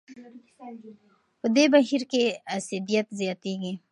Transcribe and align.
په 1.39 1.47
دې 1.55 1.65
بهیر 1.73 2.03
کې 2.11 2.23
اسیدیت 2.55 3.07
زیاتېږي. 3.19 3.73